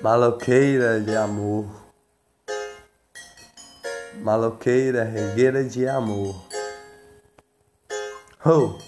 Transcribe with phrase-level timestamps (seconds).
[0.00, 1.66] Maloqueira de amor,
[4.22, 6.36] maloqueira regueira de amor.
[8.46, 8.78] Ho!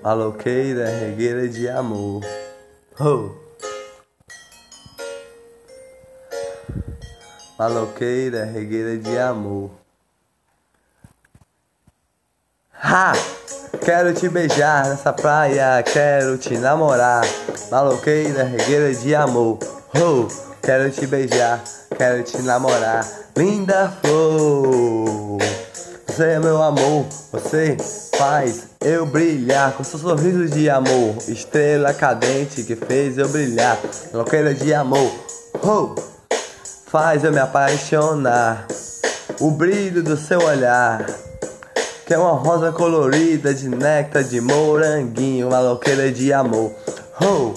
[0.00, 2.22] Maloqueira regueira de amor.
[3.00, 3.34] Ho!
[7.58, 9.72] Maloqueira regueira de amor.
[12.72, 13.12] Ha!
[13.84, 17.24] Quero te beijar nessa praia, quero te namorar.
[17.72, 19.81] Maloqueira regueira de amor.
[19.94, 20.26] Oh,
[20.62, 21.62] quero te beijar,
[21.98, 23.06] quero te namorar.
[23.36, 25.38] Linda flor,
[26.06, 27.76] você é meu amor, você
[28.16, 31.16] faz eu brilhar com seu sorriso de amor.
[31.28, 33.78] Estrela cadente que fez eu brilhar.
[34.14, 35.12] Loqueira de amor,
[35.62, 35.94] oh,
[36.86, 38.66] faz eu me apaixonar.
[39.40, 41.04] O brilho do seu olhar.
[42.06, 46.72] Que é uma rosa colorida de néctar de moranguinho, uma loqueira de amor.
[47.20, 47.52] Oh,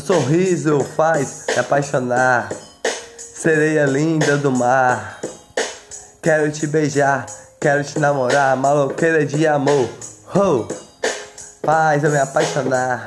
[0.00, 2.50] sorriso faz me apaixonar.
[3.16, 5.20] Sereia linda do mar.
[6.22, 7.24] Quero te beijar,
[7.60, 8.56] quero te namorar.
[8.56, 9.88] Maloqueira de amor.
[10.34, 10.66] Oh,
[11.64, 13.06] faz eu me apaixonar.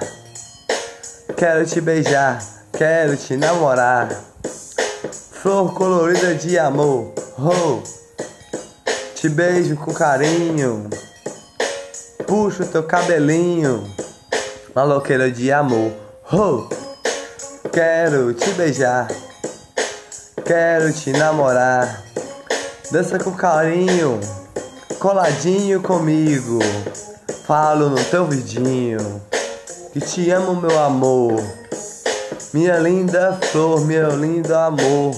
[1.37, 2.41] Quero te beijar,
[2.73, 4.09] quero te namorar.
[5.11, 7.13] Flor colorida de amor.
[7.37, 7.83] Oh,
[9.15, 10.89] te beijo com carinho.
[12.25, 13.83] Puxo teu cabelinho.
[14.73, 16.08] Maloqueira de amor.
[16.31, 16.67] Oh,
[17.73, 19.07] Quero te beijar,
[20.45, 22.03] quero te namorar.
[22.91, 24.19] Dança com carinho,
[24.99, 26.59] coladinho comigo.
[27.47, 29.21] Falo no teu vidinho
[29.91, 31.43] que te amo, meu amor.
[32.53, 35.15] Minha linda flor, meu lindo amor.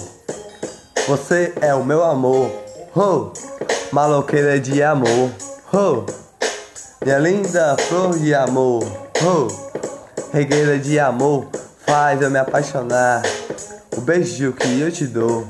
[1.07, 2.49] Você é o meu amor.
[2.95, 3.31] Oh,
[3.91, 5.29] maloqueira de amor.
[5.73, 6.05] Oh,
[7.03, 8.83] minha linda flor de amor.
[9.23, 9.70] Oh,
[10.31, 11.47] regueira de amor
[11.85, 13.21] faz eu me apaixonar.
[13.95, 15.45] O beijo que eu te dou,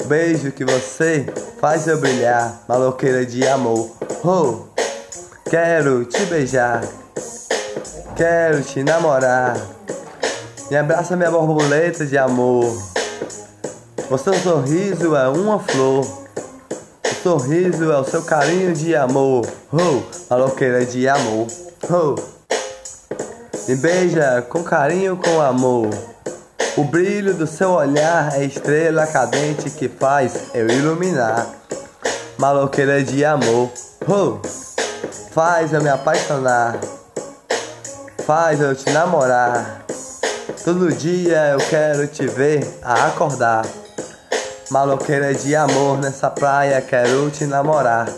[0.00, 1.26] o beijo que você
[1.60, 3.90] faz eu brilhar, maloqueira de amor.
[4.24, 4.66] Oh,
[5.50, 6.84] quero te beijar,
[8.14, 9.56] quero te namorar.
[10.70, 12.72] Me abraça minha borboleta de amor.
[14.08, 16.06] O seu sorriso é uma flor.
[17.04, 19.44] O sorriso é o seu carinho de amor.
[19.72, 21.48] Oh, maloqueira de amor.
[21.90, 22.35] Oh.
[23.68, 25.90] Me beija com carinho, com amor.
[26.76, 31.48] O brilho do seu olhar é estrela cadente que faz eu iluminar.
[32.38, 33.68] Maloqueira de amor,
[35.32, 36.78] faz eu me apaixonar,
[38.24, 39.84] faz eu te namorar.
[40.64, 43.66] Todo dia eu quero te ver a acordar.
[44.70, 48.08] Maloqueira de amor, nessa praia quero te namorar.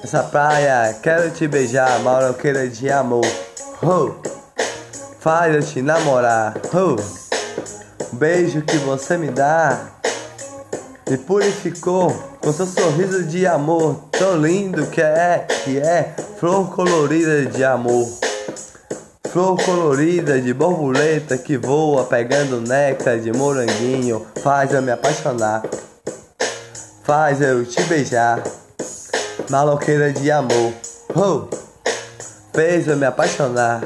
[0.00, 3.26] Nessa praia quero te beijar, maloqueira de amor.
[3.80, 4.10] Oh,
[5.20, 6.54] faz eu te namorar.
[6.74, 6.96] Oh,
[8.12, 9.78] beijo que você me dá.
[11.08, 14.08] Me purificou com seu sorriso de amor.
[14.10, 16.14] Tão lindo que é, que é.
[16.40, 18.08] Flor colorida de amor.
[19.30, 25.62] Flor colorida de borboleta que voa pegando néctar de moranguinho, faz eu me apaixonar,
[27.04, 28.42] faz eu te beijar,
[29.50, 30.72] maloqueira de amor.
[31.14, 31.67] Oh,
[32.58, 33.82] fez eu me apaixonar.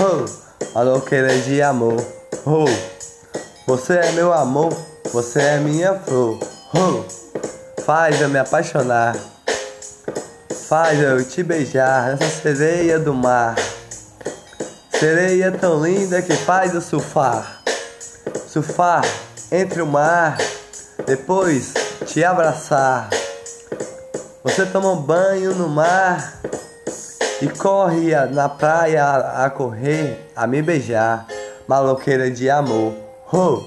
[0.00, 0.24] Oh,
[0.74, 2.02] maloqueira de amor.
[2.46, 2.64] Oh,
[3.66, 4.74] você é meu amor,
[5.12, 6.38] você é minha flor.
[6.74, 7.04] Oh,
[7.82, 9.14] faz eu me apaixonar.
[10.70, 13.56] Faz eu te beijar nessa sereia do mar.
[14.98, 17.62] Sereia tão linda que faz eu surfar.
[18.48, 19.04] Surfar
[19.50, 20.38] entre o mar,
[21.04, 21.74] depois
[22.06, 23.10] te abraçar.
[24.42, 26.40] Você toma um banho no mar
[27.42, 29.04] e corre na praia
[29.44, 31.26] a correr, a me beijar,
[31.66, 32.94] maloqueira de amor.
[33.32, 33.64] Oh,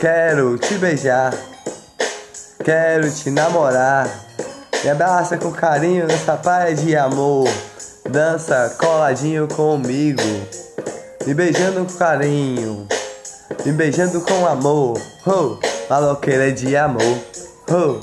[0.00, 1.32] quero te beijar,
[2.64, 4.10] quero te namorar.
[4.82, 7.48] Me abraça com carinho nessa praia de amor.
[8.10, 10.22] Dança coladinho comigo,
[11.24, 12.88] me beijando com carinho,
[13.64, 15.00] me beijando com amor.
[15.24, 15.56] Oh,
[15.88, 17.16] maloqueira de amor.
[17.70, 18.00] Oh,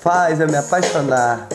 [0.00, 1.46] faz eu me apaixonar.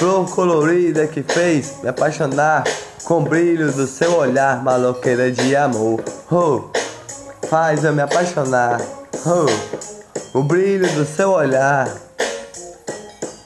[0.00, 2.64] Flor colorida que fez me apaixonar
[3.04, 6.02] com o brilho do seu olhar, maloqueira de amor.
[6.32, 6.70] Oh,
[7.46, 8.80] faz eu me apaixonar.
[9.26, 11.86] Oh, o brilho do seu olhar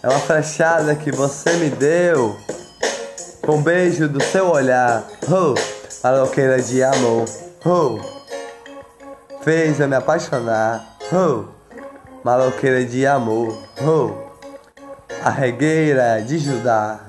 [0.01, 2.37] é uma flechada que você me deu
[3.45, 5.05] com o beijo do seu olhar.
[5.29, 5.57] Oh,
[6.05, 7.25] maloqueira de amor.
[7.67, 7.99] Oh,
[9.43, 10.99] fez eu me apaixonar.
[11.13, 11.47] Oh,
[12.23, 13.61] maloqueira de amor.
[13.83, 14.34] Oh
[15.23, 17.01] a regueira de Judá.